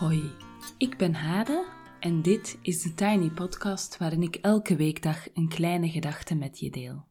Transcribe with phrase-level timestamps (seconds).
[0.00, 0.32] Hoi,
[0.78, 1.66] ik ben Hade
[1.98, 6.70] en dit is de Tiny Podcast waarin ik elke weekdag een kleine gedachte met je
[6.70, 7.04] deel.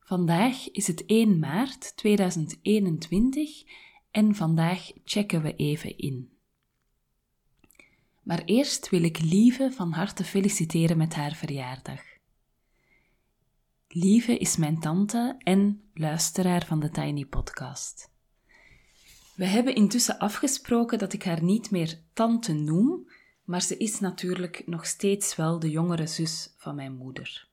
[0.00, 3.62] Vandaag is het 1 maart 2021
[4.10, 6.30] en vandaag checken we even in.
[8.22, 12.00] Maar eerst wil ik Lieve van harte feliciteren met haar verjaardag.
[13.88, 18.14] Lieve is mijn tante en luisteraar van de Tiny Podcast.
[19.36, 23.10] We hebben intussen afgesproken dat ik haar niet meer tante noem,
[23.44, 27.48] maar ze is natuurlijk nog steeds wel de jongere zus van mijn moeder.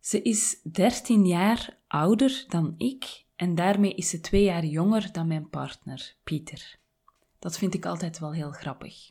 [0.00, 5.26] Ze is 13 jaar ouder dan ik en daarmee is ze twee jaar jonger dan
[5.26, 6.78] mijn partner, Pieter.
[7.38, 9.10] Dat vind ik altijd wel heel grappig.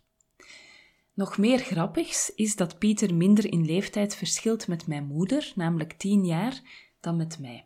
[1.14, 6.26] Nog meer grappigs is dat Pieter minder in leeftijd verschilt met mijn moeder, namelijk 10
[6.26, 6.62] jaar,
[7.00, 7.66] dan met mij.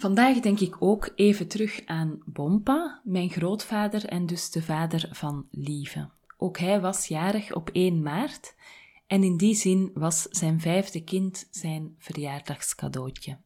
[0.00, 5.46] Vandaag denk ik ook even terug aan Bompa, mijn grootvader en dus de vader van
[5.50, 6.08] Lieve.
[6.36, 8.54] Ook hij was jarig op 1 maart
[9.06, 13.38] en in die zin was zijn vijfde kind zijn verjaardagscadeautje.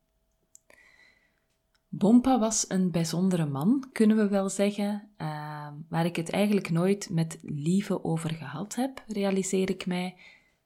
[1.88, 7.08] Bompa was een bijzondere man, kunnen we wel zeggen, uh, waar ik het eigenlijk nooit
[7.10, 10.16] met Lieve over gehad heb, realiseer ik mij.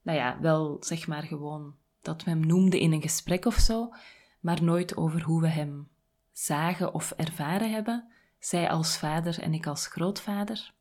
[0.02, 3.90] Nou ja, wel zeg maar gewoon dat we hem noemden in een gesprek of zo,
[4.40, 5.88] maar nooit over hoe we hem
[6.32, 8.08] zagen of ervaren hebben,
[8.38, 10.72] zij als vader en ik als grootvader.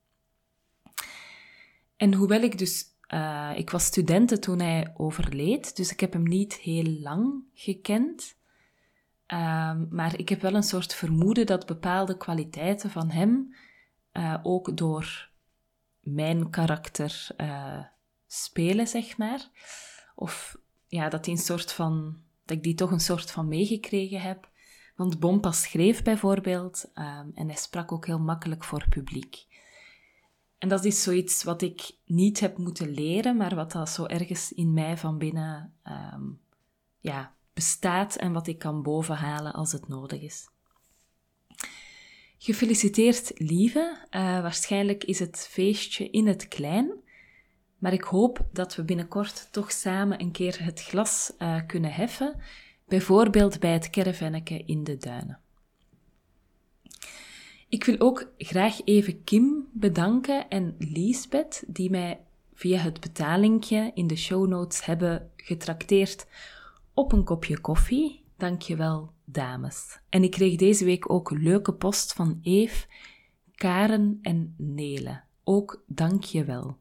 [1.95, 6.23] En hoewel ik dus, uh, ik was studenten toen hij overleed, dus ik heb hem
[6.23, 8.36] niet heel lang gekend,
[9.27, 13.55] uh, maar ik heb wel een soort vermoeden dat bepaalde kwaliteiten van hem
[14.14, 15.30] uh, ook door
[15.99, 17.80] mijn karakter uh,
[18.27, 19.49] spelen, zeg maar.
[20.15, 24.21] Of ja, dat, die een soort van, dat ik die toch een soort van meegekregen
[24.21, 24.49] heb.
[24.95, 29.45] Want Bompa schreef bijvoorbeeld um, en hij sprak ook heel makkelijk voor publiek.
[30.57, 34.52] En dat is zoiets wat ik niet heb moeten leren, maar wat dat zo ergens
[34.53, 35.73] in mij van binnen
[36.13, 36.39] um,
[36.99, 40.49] ja, bestaat en wat ik kan bovenhalen als het nodig is.
[42.37, 44.07] Gefeliciteerd, lieve.
[44.11, 46.91] Uh, waarschijnlijk is het feestje in het klein.
[47.77, 52.36] Maar ik hoop dat we binnenkort toch samen een keer het glas uh, kunnen heffen
[52.88, 55.39] bijvoorbeeld bij het caravanneke in de duinen.
[57.70, 62.20] Ik wil ook graag even Kim bedanken en Liesbeth, die mij
[62.54, 66.27] via het betalingje in de show notes hebben getrakteerd
[66.93, 68.26] op een kopje koffie.
[68.37, 69.99] Dankjewel, dames.
[70.10, 72.86] En ik kreeg deze week ook leuke post van Eve,
[73.55, 75.21] Karen en Nele.
[75.43, 76.77] Ook dankjewel.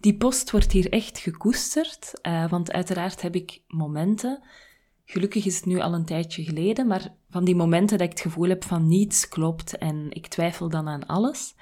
[0.00, 4.42] Die post wordt hier echt gekoesterd, uh, want uiteraard heb ik momenten
[5.08, 8.22] Gelukkig is het nu al een tijdje geleden, maar van die momenten dat ik het
[8.22, 11.54] gevoel heb van niets klopt en ik twijfel dan aan alles.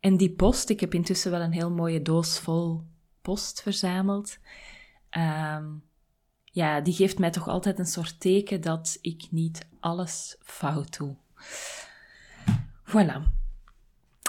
[0.00, 2.82] En die post, ik heb intussen wel een heel mooie doos vol
[3.22, 4.38] post verzameld.
[5.10, 5.82] Um,
[6.44, 11.16] ja, die geeft mij toch altijd een soort teken dat ik niet alles fout doe.
[12.84, 13.38] Voilà.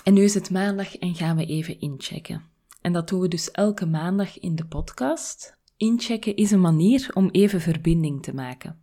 [0.03, 2.50] En nu is het maandag en gaan we even inchecken.
[2.81, 5.57] En dat doen we dus elke maandag in de podcast.
[5.77, 8.81] Inchecken is een manier om even verbinding te maken.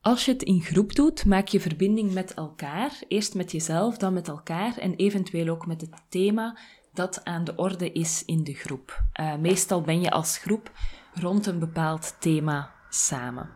[0.00, 4.12] Als je het in groep doet, maak je verbinding met elkaar, eerst met jezelf, dan
[4.12, 6.58] met elkaar en eventueel ook met het thema
[6.92, 9.04] dat aan de orde is in de groep.
[9.20, 10.72] Uh, meestal ben je als groep
[11.14, 13.50] rond een bepaald thema samen.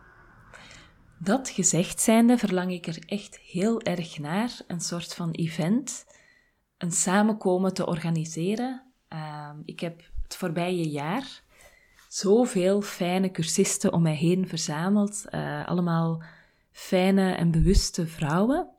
[1.19, 6.05] Dat gezegd zijnde verlang ik er echt heel erg naar een soort van event,
[6.77, 8.84] een samenkomen te organiseren.
[9.15, 11.41] Uh, ik heb het voorbije jaar
[12.07, 15.25] zoveel fijne cursisten om mij heen verzameld.
[15.29, 16.23] Uh, allemaal
[16.71, 18.69] fijne en bewuste vrouwen.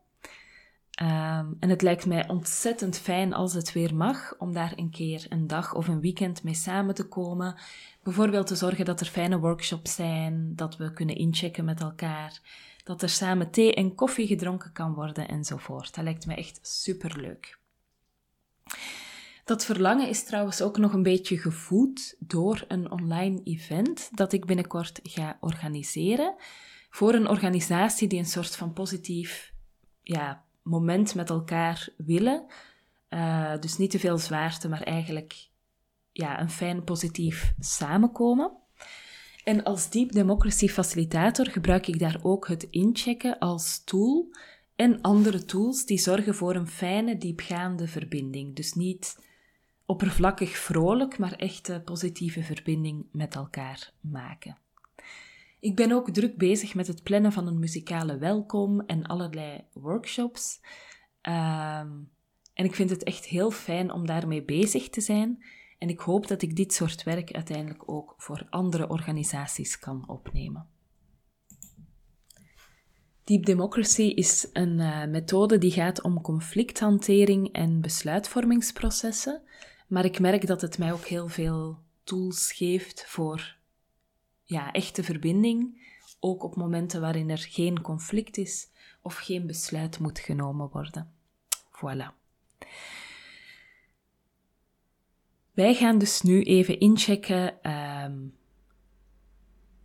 [1.01, 5.25] Um, en het lijkt mij ontzettend fijn als het weer mag, om daar een keer
[5.29, 7.55] een dag of een weekend mee samen te komen.
[8.03, 12.39] Bijvoorbeeld te zorgen dat er fijne workshops zijn, dat we kunnen inchecken met elkaar,
[12.83, 15.95] dat er samen thee en koffie gedronken kan worden enzovoort.
[15.95, 17.59] Dat lijkt me echt superleuk.
[19.47, 24.45] Dat verlangen is trouwens ook nog een beetje gevoed door een online event dat ik
[24.45, 26.35] binnenkort ga organiseren.
[26.89, 29.53] Voor een organisatie die een soort van positief
[30.01, 32.45] ja, moment met elkaar willen.
[33.09, 35.49] Uh, dus niet te veel zwaarte, maar eigenlijk
[36.11, 38.51] ja, een fijn positief samenkomen.
[39.43, 44.35] En als Deep Democracy Facilitator gebruik ik daar ook het inchecken als tool
[44.75, 48.55] en andere tools die zorgen voor een fijne, diepgaande verbinding.
[48.55, 49.25] Dus niet
[49.87, 54.57] oppervlakkig vrolijk, maar echt positieve verbinding met elkaar maken.
[55.59, 60.59] Ik ben ook druk bezig met het plannen van een muzikale welkom en allerlei workshops.
[61.21, 61.89] Ehm,
[62.53, 65.43] en ik vind het echt heel fijn om daarmee bezig te zijn.
[65.77, 70.67] En ik hoop dat ik dit soort werk uiteindelijk ook voor andere organisaties kan opnemen.
[73.23, 79.41] Deep Democracy is een uh, methode die gaat om conflicthantering en besluitvormingsprocessen.
[79.87, 83.55] Maar ik merk dat het mij ook heel veel tools geeft voor
[84.43, 85.85] ja, echte verbinding.
[86.19, 88.67] Ook op momenten waarin er geen conflict is
[89.01, 91.11] of geen besluit moet genomen worden.
[91.71, 92.15] Voilà.
[95.53, 98.17] Wij gaan dus nu even inchecken ehm,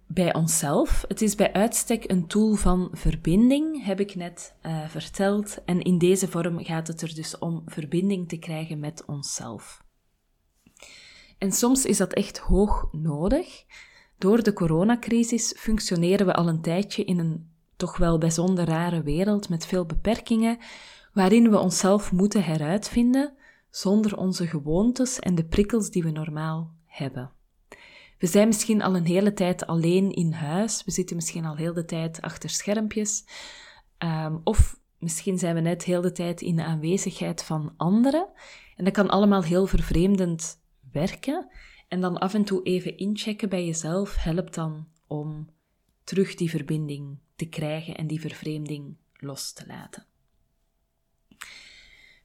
[0.07, 1.05] bij onszelf.
[1.09, 5.65] Het is bij uitstek een tool van verbinding, heb ik net uh, verteld.
[5.65, 9.85] En in deze vorm gaat het er dus om verbinding te krijgen met onszelf.
[11.43, 13.65] En soms is dat echt hoog nodig.
[14.19, 19.49] Door de coronacrisis functioneren we al een tijdje in een toch wel bijzonder rare wereld
[19.49, 20.59] met veel beperkingen,
[21.13, 23.35] waarin we onszelf moeten heruitvinden
[23.71, 27.31] zonder onze gewoontes en de prikkels die we normaal hebben.
[28.19, 31.75] We zijn misschien al een hele tijd alleen in huis, we zitten misschien al heel
[31.75, 33.25] de tijd achter schermpjes,
[33.99, 38.29] um, of misschien zijn we net heel de tijd in de aanwezigheid van anderen.
[38.77, 40.61] En dat kan allemaal heel vervreemdend
[40.93, 41.49] werken.
[41.89, 45.49] En dan af en toe even inchecken bij jezelf helpt dan om
[46.05, 50.07] terug die verbinding te krijgen en die vervreemding los te laten.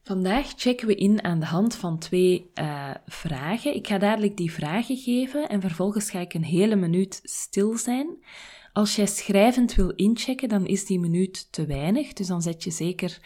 [0.02, 3.74] Vandaag checken we in aan de hand van twee uh, vragen.
[3.74, 8.24] Ik ga dadelijk die vragen geven en vervolgens ga ik een hele minuut stil zijn.
[8.72, 12.12] Als jij schrijvend wil inchecken, dan is die minuut te weinig.
[12.12, 13.18] Dus dan zet je zeker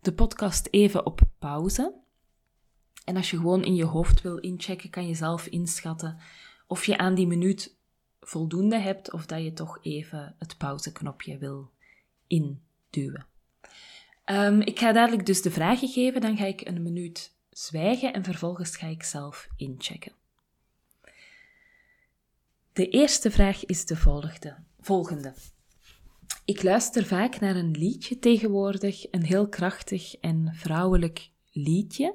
[0.00, 1.94] de podcast even op pauze.
[3.08, 6.18] En als je gewoon in je hoofd wil inchecken, kan je zelf inschatten
[6.66, 7.76] of je aan die minuut
[8.20, 11.70] voldoende hebt of dat je toch even het pauzeknopje wil
[12.26, 13.26] induwen.
[14.24, 18.24] Um, ik ga dadelijk dus de vragen geven, dan ga ik een minuut zwijgen en
[18.24, 20.12] vervolgens ga ik zelf inchecken.
[22.72, 23.96] De eerste vraag is de
[24.80, 25.34] volgende.
[26.44, 32.14] Ik luister vaak naar een liedje tegenwoordig, een heel krachtig en vrouwelijk liedje.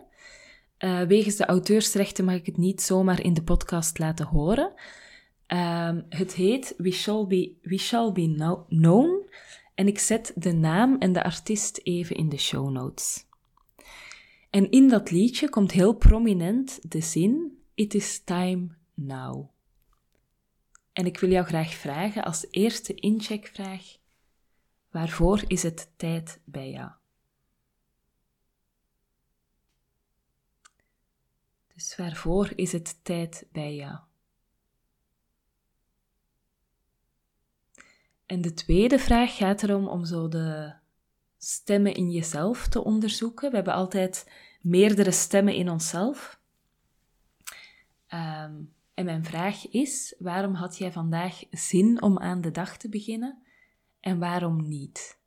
[0.83, 4.73] Uh, wegens de auteursrechten mag ik het niet zomaar in de podcast laten horen.
[5.47, 9.29] Uh, het heet We Shall Be, We Shall Be Known
[9.75, 13.25] en ik zet de naam en de artiest even in de show notes.
[14.49, 19.49] En in dat liedje komt heel prominent de zin It is time now.
[20.93, 23.97] En ik wil jou graag vragen als eerste incheckvraag:
[24.91, 26.91] waarvoor is het tijd bij jou?
[31.83, 33.97] Dus waarvoor is het tijd bij jou?
[38.25, 40.73] En de tweede vraag gaat erom om zo de
[41.37, 43.49] stemmen in jezelf te onderzoeken.
[43.49, 44.31] We hebben altijd
[44.61, 46.39] meerdere stemmen in onszelf.
[48.13, 52.89] Um, en mijn vraag is: waarom had jij vandaag zin om aan de dag te
[52.89, 53.43] beginnen
[53.99, 55.21] en waarom niet?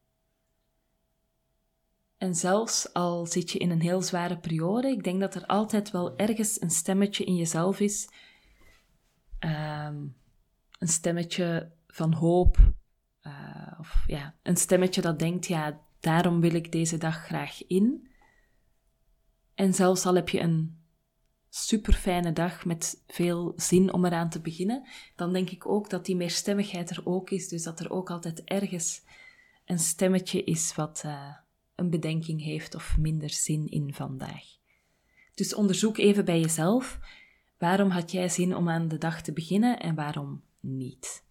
[2.17, 5.91] En zelfs al zit je in een heel zware periode, ik denk dat er altijd
[5.91, 8.09] wel ergens een stemmetje in jezelf is.
[9.41, 10.17] Um,
[10.79, 12.73] een stemmetje van hoop,
[13.23, 18.11] uh, of ja, een stemmetje dat denkt, ja, daarom wil ik deze dag graag in.
[19.55, 20.85] En zelfs al heb je een
[21.49, 26.05] super fijne dag met veel zin om eraan te beginnen, dan denk ik ook dat
[26.05, 27.49] die meerstemmigheid er ook is.
[27.49, 29.03] Dus dat er ook altijd ergens
[29.65, 31.35] een stemmetje is wat uh,
[31.77, 34.45] een bedenking heeft of minder zin in vandaag.
[35.35, 36.99] Dus onderzoek even bij jezelf,
[37.59, 41.25] waarom had jij zin om aan de dag te beginnen en waarom niet?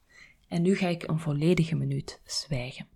[0.48, 2.88] En nu ga ik een volledige minuut zwijgen.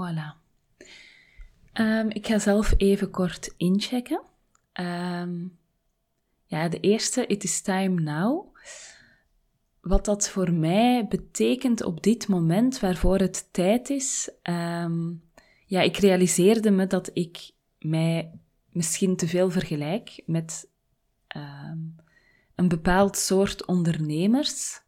[0.00, 0.38] Voilà.
[1.72, 4.22] Ehm, ik ga zelf even kort inchecken.
[4.72, 5.46] Ehm,
[6.44, 8.56] ja, de eerste, it is time now.
[9.80, 14.30] Wat dat voor mij betekent op dit moment, waarvoor het tijd is.
[14.42, 15.12] Ehm,
[15.66, 18.40] ja, ik realiseerde me dat ik mij
[18.72, 20.68] misschien te veel vergelijk met
[22.54, 24.82] een bepaald soort ondernemers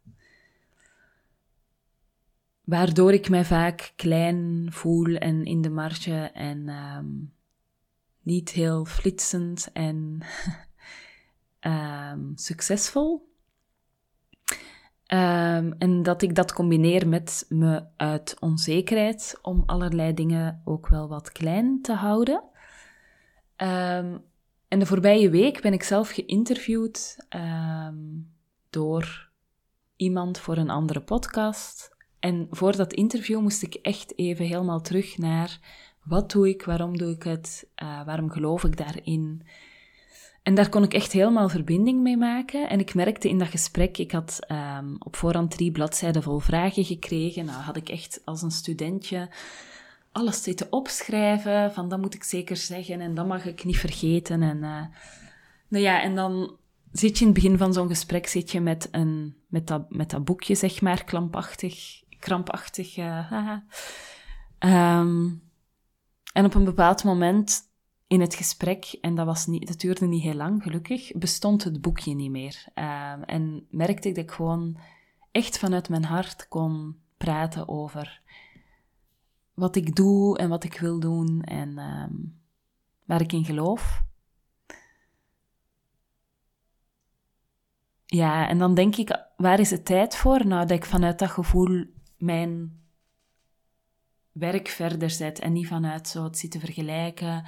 [2.63, 7.05] waardoor ik mij vaak klein voel en in de marge en ehm,
[8.21, 10.21] niet heel flitsend en
[11.61, 13.31] um, succesvol.
[15.07, 21.07] Um, en dat ik dat combineer met me uit onzekerheid om allerlei dingen ook wel
[21.07, 22.43] wat klein te houden.
[24.67, 27.17] en de voorbije week ben ik zelf geïnterviewd
[28.69, 29.31] door
[29.95, 31.92] iemand voor een andere podcast.
[32.23, 35.59] En voor dat interview moest ik echt even helemaal terug naar
[36.03, 39.41] wat doe ik, waarom doe ik het, uh, waarom geloof ik daarin.
[40.43, 42.69] En daar kon ik echt helemaal verbinding mee maken.
[42.69, 46.83] En ik merkte in dat gesprek, ik had um, op voorhand drie bladzijden vol vragen
[46.83, 47.45] gekregen.
[47.45, 49.29] Nou had ik echt als een studentje
[50.11, 54.41] alles zitten opschrijven, van dat moet ik zeker zeggen en dat mag ik niet vergeten.
[54.41, 54.85] En, uh,
[55.67, 56.57] nou ja, en dan
[56.91, 60.09] zit je in het begin van zo'n gesprek zit je met, een, met, dat, met
[60.09, 62.97] dat boekje, zeg maar, klampachtig krampachtig.
[62.97, 63.51] Uh,
[66.33, 67.61] en op een bepaald moment
[68.07, 71.81] in het gesprek, en dat, was niet, dat duurde niet heel lang, gelukkig, bestond het
[71.81, 72.65] boekje niet meer.
[72.75, 74.77] Um, en merkte ik dat ik gewoon
[75.31, 78.21] echt vanuit mijn hart kon praten over
[79.53, 82.41] wat ik doe en wat ik wil doen en um,
[83.05, 84.01] waar ik in geloof.
[88.05, 90.47] Ja, en dan denk ik, waar is het tijd voor?
[90.47, 91.85] Nou, dat ik vanuit dat gevoel
[92.23, 92.81] mijn
[94.31, 97.45] werk verder zet en niet vanuit zo het zitten vergelijken,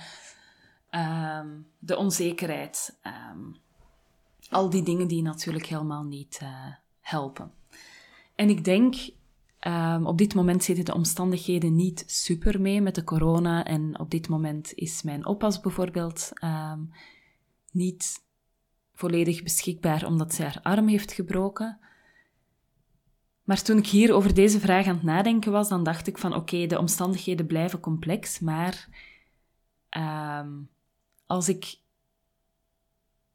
[0.90, 1.48] ehm,
[1.80, 3.40] de onzekerheid, ehm,
[4.50, 6.50] al die dingen die natuurlijk helemaal niet uh,
[7.02, 7.52] helpen.
[8.36, 8.96] En ik denk,
[9.60, 14.12] um, op dit moment zitten de omstandigheden niet super mee met de corona en op
[14.12, 16.32] dit moment is mijn oppas bijvoorbeeld
[17.72, 18.24] niet
[18.94, 21.80] volledig beschikbaar omdat ze haar arm heeft gebroken.
[23.46, 26.36] Maar toen ik hier over deze vraag aan het nadenken was, dan dacht ik van
[26.36, 28.90] oké, de omstandigheden blijven complex, maar
[29.98, 30.48] uh,
[31.26, 31.78] als ik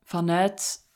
[0.02, 0.88] vanuit,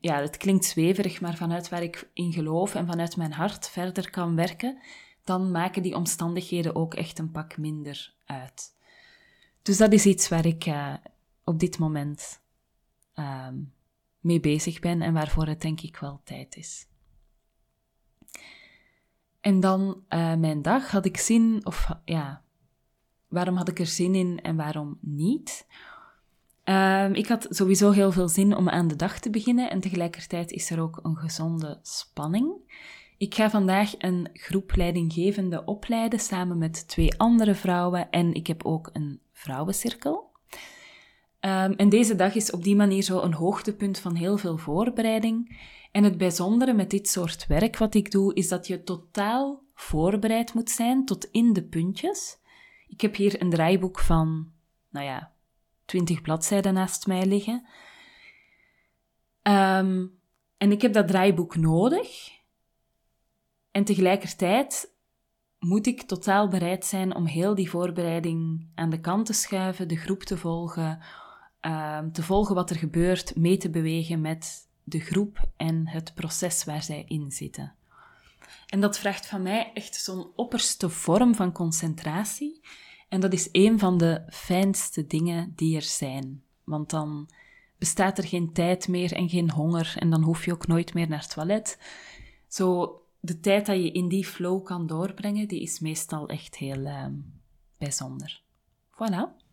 [0.00, 4.10] ja, het klinkt zweverig, maar vanuit waar ik in geloof en vanuit mijn hart verder
[4.10, 4.78] kan werken,
[5.24, 8.74] dan maken die omstandigheden ook echt een pak minder uit.
[9.62, 10.94] Dus dat is iets waar ik uh,
[11.44, 12.40] op dit moment
[13.14, 13.48] uh,
[14.20, 16.86] mee bezig ben en waarvoor het denk ik wel tijd is.
[19.40, 22.42] En dan uh, mijn dag had ik zin, of ja,
[23.28, 25.66] waarom had ik er zin in en waarom niet?
[26.64, 30.50] Uh, ik had sowieso heel veel zin om aan de dag te beginnen en tegelijkertijd
[30.50, 32.52] is er ook een gezonde spanning.
[33.18, 38.64] Ik ga vandaag een groep leidinggevende opleiden samen met twee andere vrouwen en ik heb
[38.64, 40.30] ook een vrouwencirkel.
[41.40, 45.58] Um, en deze dag is op die manier zo een hoogtepunt van heel veel voorbereiding.
[45.90, 50.54] En het bijzondere met dit soort werk wat ik doe, is dat je totaal voorbereid
[50.54, 52.38] moet zijn tot in de puntjes.
[52.88, 54.52] Ik heb hier een draaiboek van,
[54.90, 55.32] nou ja,
[55.84, 57.66] 20 bladzijden naast mij liggen.
[59.42, 60.18] Um,
[60.56, 62.38] en ik heb dat draaiboek nodig.
[63.70, 64.94] En tegelijkertijd
[65.58, 69.96] moet ik totaal bereid zijn om heel die voorbereiding aan de kant te schuiven, de
[69.96, 71.02] groep te volgen,
[71.60, 76.64] um, te volgen wat er gebeurt, mee te bewegen met de groep en het proces
[76.64, 77.74] waar zij in zitten.
[78.66, 82.60] En dat vraagt van mij echt zo'n opperste vorm van concentratie.
[83.08, 86.42] En dat is een van de fijnste dingen die er zijn.
[86.64, 87.28] Want dan
[87.78, 91.08] bestaat er geen tijd meer en geen honger en dan hoef je ook nooit meer
[91.08, 91.78] naar het toilet.
[92.48, 96.80] Zo, de tijd dat je in die flow kan doorbrengen, die is meestal echt heel
[96.80, 97.06] uh,
[97.78, 98.42] bijzonder.
[98.92, 99.48] Voilà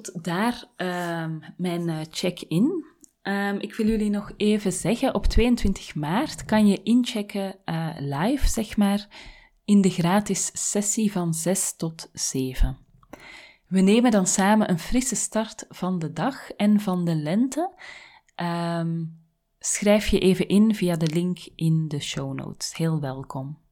[0.00, 2.84] tot daar uh, mijn uh, check-in.
[3.22, 8.48] Um, ik wil jullie nog even zeggen, op 22 maart kan je inchecken uh, live,
[8.48, 9.08] zeg maar,
[9.64, 12.78] in de gratis sessie van 6 tot 7.
[13.66, 17.74] We nemen dan samen een frisse start van de dag en van de lente.
[18.36, 19.22] Um,
[19.58, 22.76] schrijf je even in via de link in de show notes.
[22.76, 23.63] Heel welkom.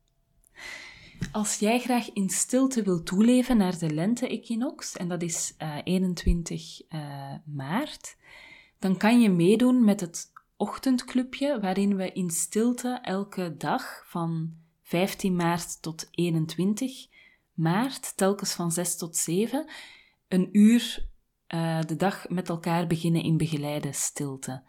[1.31, 6.83] Als jij graag in stilte wil toeleven naar de lente-equinox, en dat is uh, 21
[6.89, 8.17] uh, maart,
[8.79, 15.37] dan kan je meedoen met het ochtendclubje, waarin we in stilte elke dag van 15
[15.37, 17.07] maart tot 21
[17.53, 19.71] maart, telkens van 6 tot 7,
[20.29, 21.09] een uur
[21.55, 24.63] uh, de dag met elkaar beginnen in begeleide stilte.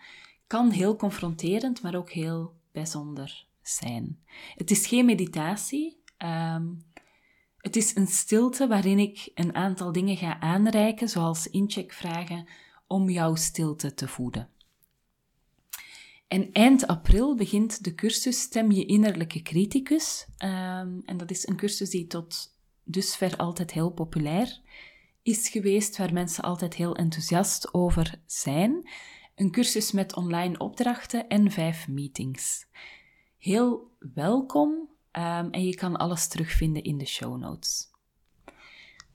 [0.48, 4.20] Kan heel confronterend, maar ook heel bijzonder zijn.
[4.56, 6.03] Het is geen meditatie.
[6.18, 6.84] Um,
[7.58, 12.48] het is een stilte waarin ik een aantal dingen ga aanreiken, zoals incheckvragen,
[12.88, 14.50] om jouw stilte te voeden.
[16.28, 20.28] En eind april begint de cursus Stem je innerlijke criticus.
[20.38, 24.62] Um, en dat is een cursus die tot dusver altijd heel populair
[25.22, 28.90] is geweest, waar mensen altijd heel enthousiast over zijn.
[29.36, 32.66] Een cursus met online opdrachten en vijf meetings.
[33.38, 37.92] Heel welkom um, en je kan alles terugvinden in de show notes.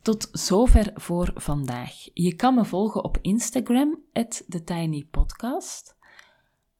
[0.02, 1.92] Tot zover voor vandaag.
[2.14, 5.96] Je kan me volgen op Instagram, TheTinyPodcast.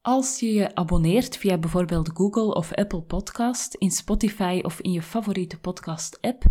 [0.02, 5.02] Als je je abonneert via bijvoorbeeld Google of Apple Podcast, in Spotify of in je
[5.02, 6.44] favoriete podcast-app,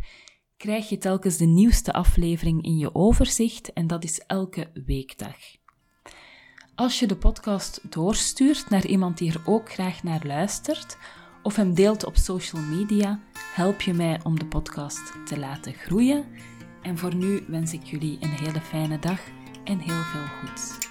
[0.58, 5.36] krijg je telkens de nieuwste aflevering in je overzicht en dat is elke weekdag.
[6.76, 10.98] Als je de podcast doorstuurt naar iemand die er ook graag naar luistert
[11.48, 13.20] of hem deelt op social media,
[13.54, 16.26] help je mij om de podcast te laten groeien.
[16.82, 19.20] En voor nu wens ik jullie een hele fijne dag
[19.64, 20.87] en heel veel goeds.